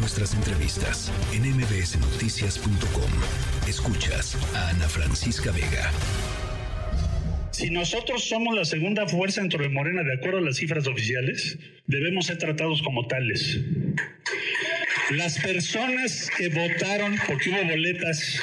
[0.00, 3.10] nuestras entrevistas en mbsnoticias.com.
[3.68, 5.90] Escuchas a Ana Francisca Vega.
[7.50, 11.58] Si nosotros somos la segunda fuerza dentro de Morena, de acuerdo a las cifras oficiales,
[11.86, 13.60] debemos ser tratados como tales.
[15.10, 18.40] Las personas que votaron, porque hubo boletas,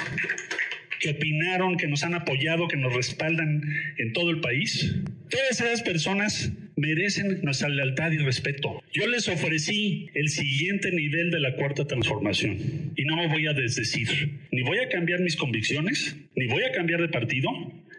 [0.99, 3.63] que opinaron, que nos han apoyado, que nos respaldan
[3.97, 4.93] en todo el país,
[5.29, 8.81] todas esas personas merecen nuestra lealtad y respeto.
[8.93, 13.53] Yo les ofrecí el siguiente nivel de la cuarta transformación y no me voy a
[13.53, 14.47] desdecir.
[14.51, 17.49] Ni voy a cambiar mis convicciones, ni voy a cambiar de partido,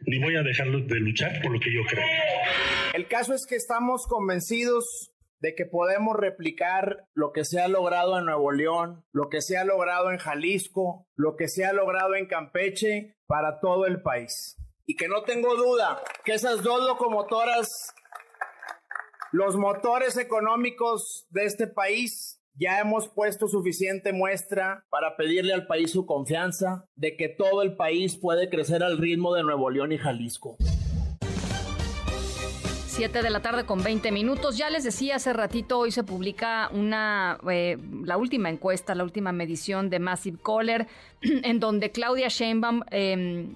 [0.06, 2.04] ni voy a dejar de luchar por lo que yo creo.
[2.94, 8.18] El caso es que estamos convencidos de que podemos replicar lo que se ha logrado
[8.18, 12.14] en Nuevo León, lo que se ha logrado en Jalisco, lo que se ha logrado
[12.14, 14.56] en Campeche para todo el país.
[14.86, 17.94] Y que no tengo duda que esas dos locomotoras,
[19.32, 25.92] los motores económicos de este país, ya hemos puesto suficiente muestra para pedirle al país
[25.92, 29.98] su confianza de que todo el país puede crecer al ritmo de Nuevo León y
[29.98, 30.56] Jalisco.
[32.86, 34.56] 7 de la tarde con 20 minutos.
[34.56, 39.30] Ya les decía hace ratito, hoy se publica una eh, la última encuesta, la última
[39.30, 40.88] medición de Massive Caller,
[41.20, 43.54] en donde Claudia Sheinbaum em,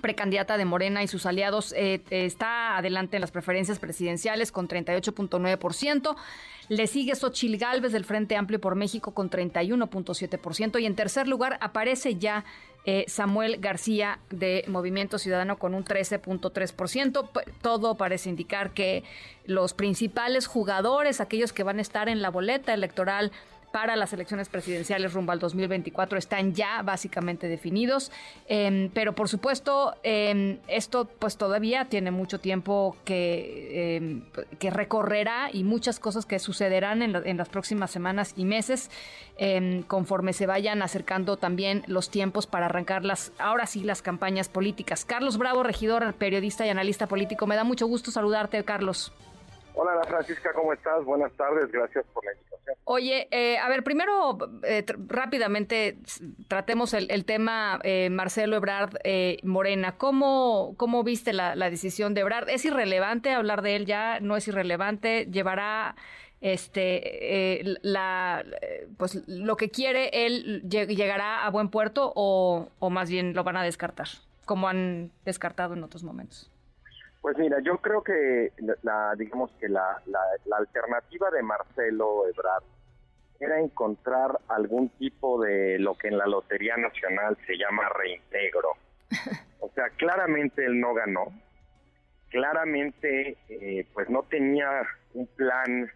[0.00, 6.16] precandidata de Morena y sus aliados, eh, está adelante en las preferencias presidenciales con 38.9%.
[6.68, 10.80] Le sigue Xochil Gálvez del Frente Amplio por México con 31.7%.
[10.80, 12.44] Y en tercer lugar aparece ya
[12.84, 17.28] eh, Samuel García de Movimiento Ciudadano con un 13.3%.
[17.60, 19.04] Todo parece indicar que
[19.44, 23.32] los principales jugadores, aquellos que van a estar en la boleta electoral,
[23.72, 28.10] para las elecciones presidenciales rumbo al 2024 están ya básicamente definidos,
[28.46, 34.22] em, pero por supuesto em, esto pues todavía tiene mucho tiempo que,
[34.58, 38.90] que recorrerá y muchas cosas que sucederán en, en las próximas semanas y meses
[39.86, 45.04] conforme se vayan acercando también los tiempos para arrancar las, ahora sí, las campañas políticas.
[45.04, 49.12] Carlos Bravo, regidor, periodista y analista político, me da mucho gusto saludarte, Carlos.
[49.74, 51.04] Hola, Francisca, ¿cómo estás?
[51.04, 52.76] Buenas tardes, gracias por la invitación.
[52.84, 55.98] Oye, eh, a ver, primero, eh, rápidamente,
[56.48, 58.94] tratemos el, tema eh, Marcelo Ebrard
[59.44, 59.96] Morena.
[59.96, 62.48] ¿Cómo, ¿Cómo viste la, decisión de Ebrard?
[62.48, 64.20] ¿Es irrelevante hablar de él ya?
[64.20, 65.26] ¿No es irrelevante?
[65.30, 65.96] ¿Llevará
[66.40, 68.44] este la
[68.96, 73.64] pues lo que quiere él llegará a buen puerto o más bien lo van a
[73.64, 74.06] descartar
[74.44, 76.48] como han descartado en otros momentos
[77.28, 78.52] pues mira, yo creo que
[78.82, 82.62] la, digamos que la, la, alternativa de Marcelo Ebrard
[83.38, 88.72] era encontrar algún tipo de lo que en la Lotería Nacional se llama reintegro.
[89.60, 91.32] O sea, claramente él no ganó,
[92.30, 95.90] claramente eh, pues no tenía un plan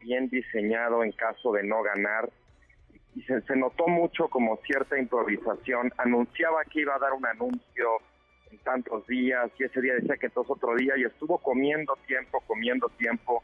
[0.00, 2.30] bien diseñado en caso de no ganar
[3.14, 5.92] y se, se notó mucho como cierta improvisación.
[5.98, 8.00] Anunciaba que iba a dar un anuncio
[8.62, 12.88] tantos días y ese día decía que entonces otro día y estuvo comiendo tiempo, comiendo
[12.90, 13.42] tiempo,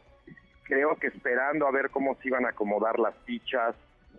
[0.65, 3.75] creo que esperando a ver cómo se iban a acomodar las fichas,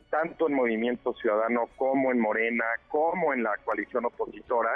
[0.10, 4.74] tanto en Movimiento Ciudadano como en Morena, como en la coalición opositora.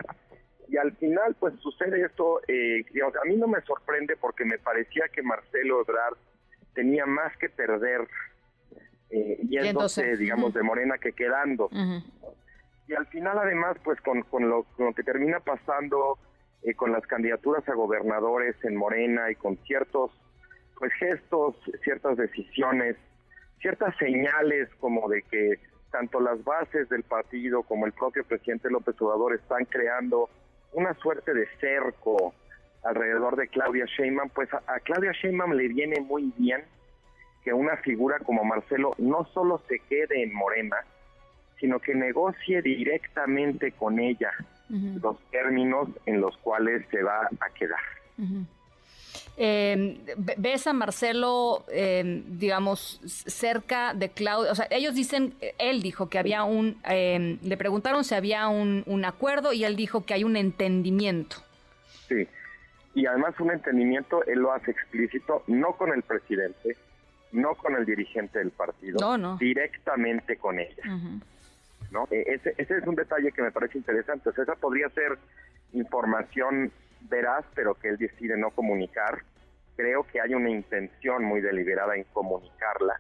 [0.68, 2.86] Y al final, pues sucede esto, eh,
[3.22, 6.18] a mí no me sorprende porque me parecía que Marcelo Ebrard
[6.74, 8.08] tenía más que perder
[9.10, 11.70] eh, yéndose, digamos, de Morena que quedando
[12.88, 16.18] y al final además pues con, con, lo, que termina pasando
[16.64, 20.12] eh, con las candidaturas a gobernadores en Morena y con ciertos
[20.78, 22.98] pues gestos, ciertas decisiones,
[23.62, 25.60] ciertas señales como de que
[25.92, 30.30] tanto las bases del partido como el propio presidente López Obrador están creando
[30.74, 32.34] una suerte de cerco
[32.84, 36.64] alrededor de Claudia Sheinbaum, pues a, a Claudia Sheinbaum le viene muy bien
[37.44, 40.78] que una figura como Marcelo no solo se quede en Morena,
[41.64, 44.34] sino que negocie directamente con ella
[45.02, 47.80] los términos en los cuales se va a quedar.
[49.38, 49.98] Em,
[50.38, 54.52] ¿Ves a Marcelo, em, digamos, cerca de Claudia?
[54.52, 58.84] O sea, ellos dicen, él dijo que había un, em, le preguntaron si había un,
[58.86, 61.38] un, acuerdo y él dijo que hay un entendimiento.
[62.10, 62.28] Sí,
[62.94, 66.76] y además un entendimiento, él lo hace explícito, no con el presidente,
[67.32, 68.98] no con el dirigente del partido,
[69.38, 70.84] directamente con ella.
[72.12, 74.30] E, ese, ese es un detalle que me parece interesante.
[74.30, 75.18] esa podría ser
[75.74, 76.72] información
[77.10, 79.20] veraz, pero que él decide no comunicar.
[79.76, 83.00] Creo que hay una intención muy deliberada en comunicarla.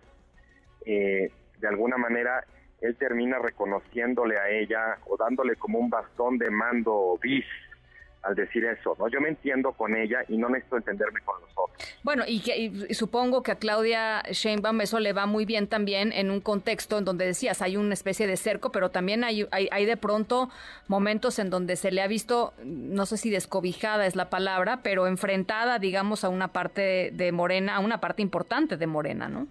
[0.85, 2.43] Eh, de alguna manera,
[2.81, 7.45] él termina reconociéndole a ella o dándole como un bastón de mando bis
[8.23, 9.07] al decir eso, ¿no?
[9.09, 11.97] Yo me entiendo con ella y no necesito entenderme con los otros.
[12.03, 16.31] Bueno, y, que, supongo que a Claudia Sheinbaum eso le va muy bien también en
[16.31, 19.85] un contexto en donde decías, hay una especie de cerco, pero también hay, hay, hay
[19.85, 20.49] de pronto
[20.87, 25.07] momentos en donde se le ha visto, no sé si descobijada es la palabra, pero
[25.07, 29.47] enfrentada, digamos, a una parte de Morena, a una parte importante de Morena, ¿no?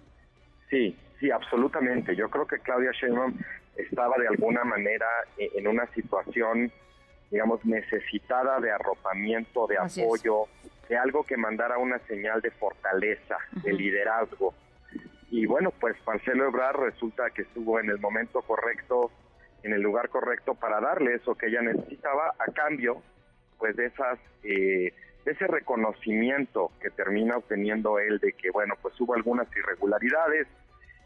[0.69, 2.15] Sí, sí, absolutamente.
[2.15, 3.37] Yo creo que Claudia Sheinbaum
[3.75, 5.05] estaba de alguna manera
[5.37, 6.71] e, en una situación
[7.33, 10.43] digamos, necesitada de arropamiento, de apoyo,
[10.87, 14.53] de algo que mandara una señal de fortaleza, de liderazgo.
[15.31, 19.09] Y bueno, pues Marcelo Ebrard resulta que estuvo en el momento correcto,
[19.63, 23.01] en el lugar correcto para darle eso que ella necesitaba a cambio,
[23.57, 24.93] pues de esas, eh,
[25.25, 30.45] de ese reconocimiento que termina obteniendo él de que bueno, pues hubo algunas irregularidades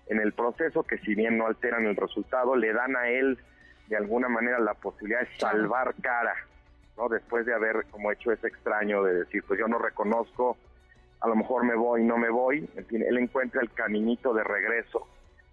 [0.08, 3.40] en el proceso que si bien no alteran el resultado, le dan a él
[3.88, 6.36] de alguna manera la posibilidad de salvar cara,
[6.98, 7.08] ¿no?
[7.10, 10.58] Después de haber como hecho ese extraño de decir, pues yo no reconozco,
[11.22, 14.44] a lo mejor me voy, no me voy, en fin, él encuentra el caminito de
[14.44, 15.08] regreso,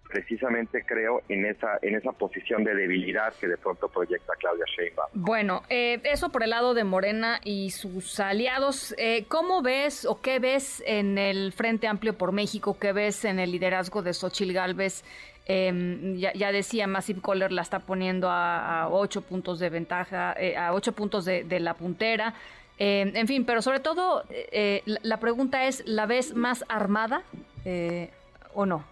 [0.07, 5.09] precisamente creo en esa en esa posición de debilidad que de pronto proyecta Claudia Sheinbaum.
[5.13, 8.93] Bueno, eh, eso por el lado de Morena y sus aliados.
[8.97, 12.77] Eh, ¿Cómo ves o qué ves en el Frente Amplio por México?
[12.79, 15.03] ¿Qué ves en el liderazgo de Xochil Gálvez
[15.47, 20.73] Em, ya, decía, Massive Caller la está poniendo a, ocho puntos de ventaja, eh, a
[20.73, 22.33] ocho puntos de, la puntera.
[22.77, 27.21] Em, en fin, pero sobre todo eh, la pregunta es, ¿la ves más armada
[27.63, 28.09] eh,
[28.53, 28.83] o no?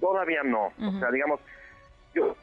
[0.00, 0.72] Todavía no.
[0.80, 1.40] O sea, digamos,
[2.14, 2.34] yo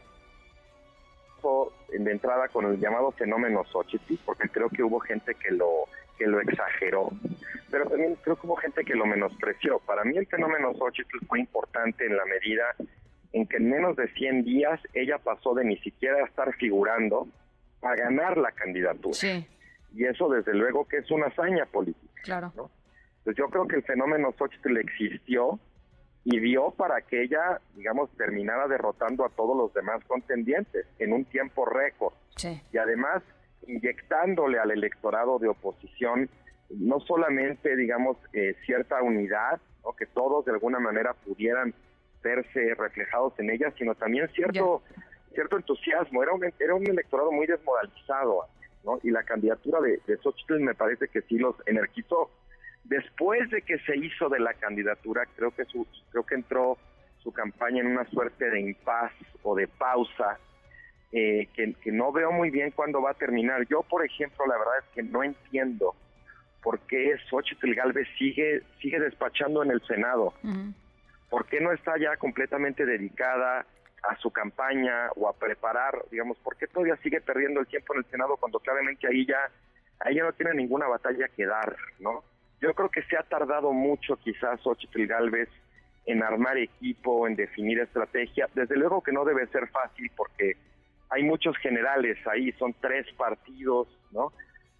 [1.90, 5.88] de entrada con el llamado fenómeno Xochitl, porque creo que hubo gente que lo
[6.18, 7.10] que lo exageró,
[7.72, 9.80] pero también creo que hubo gente que lo menospreció.
[9.80, 12.76] Para mí el fenómeno Xochitl fue importante en la medida
[13.34, 17.28] en que en menos de 100 días ella pasó de ni siquiera estar figurando
[17.82, 19.14] a ganar la candidatura.
[19.14, 19.46] Sí.
[19.94, 22.22] Y eso desde luego que es una hazaña política.
[22.24, 22.54] Claro.
[22.56, 22.72] ¿no?
[23.24, 25.60] Pues yo creo que el fenómeno Xochitl existió
[26.24, 31.26] y dio para que ella, digamos, terminara derrotando a todos los demás contendientes en un
[31.26, 32.14] tiempo récord.
[32.38, 32.62] Sí.
[32.72, 33.24] Y además
[33.68, 36.30] inyectándole al electorado de oposición
[36.70, 41.74] no solamente, digamos, eh, cierta unidad, o que todos de alguna manera pudieran
[42.24, 44.82] verse reflejados en ella, sino también cierto
[45.34, 46.24] cierto entusiasmo.
[46.24, 48.46] Era un, era un electorado muy desmoralizado,
[48.84, 49.00] ¿no?
[49.04, 52.30] Y la candidatura de, de Xochitl me parece que sí los energizó.
[52.84, 56.78] Después de que se hizo de la candidatura, creo que su, creo que entró
[57.24, 59.12] su campaña en una suerte de impas
[59.42, 60.38] o de pausa
[61.14, 63.66] eh, que, no veo muy bien cuándo va a terminar.
[63.68, 65.96] Yo, por ejemplo, la verdad es que no entiendo
[66.62, 70.34] por qué Xochitl Galvez sigue sigue despachando en el Senado.
[71.34, 73.66] ¿Por qué no está ya completamente dedicada
[74.04, 78.02] a su campaña o a preparar, digamos, por qué todavía sigue perdiendo el tiempo en
[78.02, 79.50] el Senado cuando claramente ahí ya,
[80.02, 82.24] ahí ya no tiene ninguna batalla que dar, ¿no?
[82.62, 85.50] Yo creo que se ha tardado mucho quizás Xochitl Galvez
[86.06, 88.48] en armar equipo, en definir estrategia.
[88.54, 90.56] Desde luego que no debe ser fácil porque
[91.10, 94.34] hay muchos generales ahí, son tres partidos, ¿no?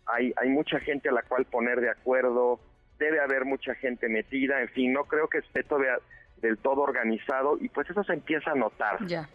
[0.06, 2.60] Hay, hay mucha gente a la cual poner de acuerdo,
[3.00, 5.98] debe haber mucha gente metida, en fin, no creo que esté todavía
[6.44, 9.04] del todo organizado y pues eso se empieza a notar.
[9.08, 9.28] Ya.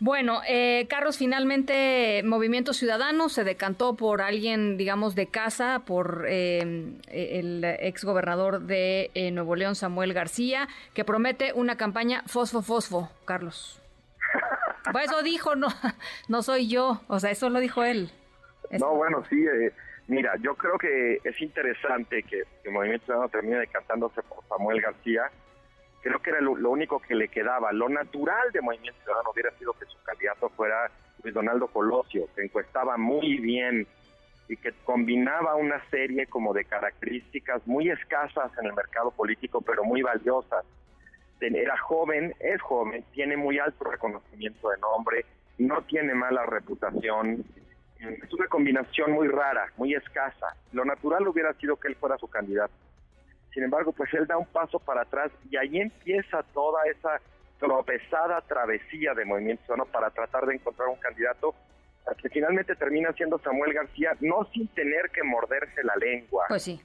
[0.00, 6.98] Bueno, eh, Carlos, finalmente Movimiento Ciudadano se decantó por alguien, digamos, de casa, por eh,
[7.08, 13.80] el exgobernador de eh, Nuevo León, Samuel García, que promete una campaña fosfo-fosfo, Carlos.
[14.92, 15.68] Pues eso dijo, no,
[16.28, 18.10] no soy yo, o sea, eso lo dijo él.
[18.78, 19.72] No, bueno, sí, eh,
[20.08, 25.30] mira, yo creo que es interesante que, que Movimiento Ciudadano termine decantándose por Samuel García,
[26.04, 27.72] creo que era lo, único que le quedaba.
[27.72, 30.90] Lo natural de Movimiento Ciudadano hubiera sido que su candidato fuera
[31.22, 33.86] Luis Donaldo Colosio, que encuestaba muy bien
[34.46, 39.82] y que combinaba una serie como de características muy escasas en el mercado político, pero
[39.82, 40.66] muy valiosas.
[41.40, 45.26] Era joven, es joven, tiene muy alto reconocimiento de nombre,
[45.58, 47.44] no tiene mala reputación.
[47.98, 50.54] Es una combinación muy rara, muy escasa.
[50.72, 52.72] Lo natural hubiera sido que él fuera su candidato.
[53.54, 57.20] Sin embargo, pues él da un paso para atrás y ahí empieza toda esa
[57.60, 61.54] tropezada travesía de Movimiento Ciudadano para tratar de encontrar un candidato
[62.20, 66.44] que finalmente termina siendo Samuel García, no sin tener que morderse la lengua.
[66.48, 66.82] Pues sí.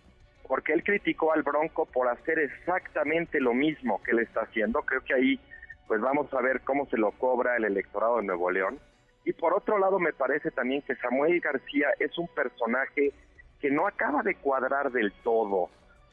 [0.47, 4.81] Porque él criticó al Bronco por hacer exactamente lo mismo que él está haciendo.
[4.83, 5.39] Creo que ahí
[5.87, 8.79] pues vamos a ver cómo se lo cobra el electorado de Nuevo León.
[9.25, 13.11] Y por otro lado me parece también que Samuel García es un personaje
[13.59, 15.69] que no acaba de cuadrar del todo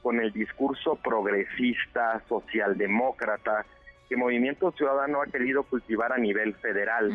[0.07, 3.67] con el discurso progresista, socialdemócrata,
[4.09, 7.11] que Movimiento Ciudadano ha querido cultivar a nivel federal.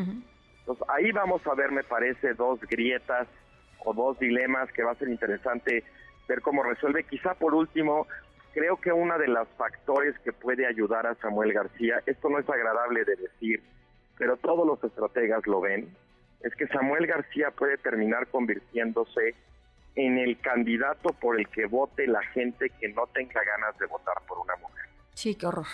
[0.59, 3.29] Entonces, ahí vamos a ver, me parece, dos grietas
[3.85, 5.85] o dos dilemas que va a ser interesante
[6.27, 7.05] ver cómo resuelve.
[7.05, 8.07] Quizá por último,
[8.53, 12.49] creo que uno de los factores que puede ayudar a Samuel García, esto no es
[12.49, 13.63] agradable de decir,
[14.17, 15.95] pero todos los estrategas lo ven,
[16.41, 19.33] es que Samuel García puede terminar convirtiéndose
[19.95, 24.15] en el candidato por el que vote la gente que no tenga ganas de votar
[24.27, 24.85] por una mujer.
[25.13, 25.67] Sí, qué horror.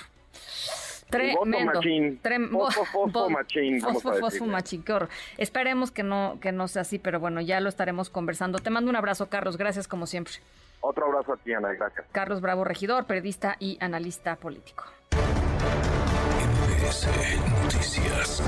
[1.10, 2.70] Tremendo.
[2.72, 3.82] Fosfo machín.
[3.82, 5.10] Fosfo machín, qué horror.
[5.38, 8.60] Esperemos que no, que no sea así, pero bueno, ya lo estaremos conversando.
[8.60, 9.58] Te mando un abrazo, Carlos.
[9.58, 10.34] Gracias como siempre.
[10.82, 11.74] Otro abrazo a ti, Ana.
[11.74, 12.06] Gracias.
[12.12, 14.84] Carlos Bravo, regidor, periodista y analista político.
[17.64, 18.44] Noticias.